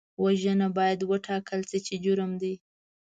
وژنه 0.23 0.67
باید 0.77 0.99
وټاکل 1.11 1.59
شي 1.69 1.79
چې 1.85 1.93
جرم 2.03 2.31
دی 2.41 2.53